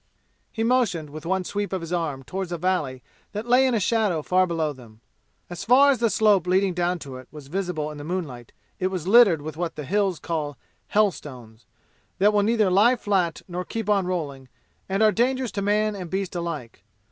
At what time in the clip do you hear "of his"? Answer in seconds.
1.71-1.93